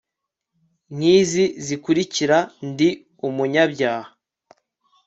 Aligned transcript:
nki 0.95 1.11
izi 1.21 1.45
zikurikira 1.65 2.37
ndi 2.67 2.89
umunyabyaha 3.27 4.09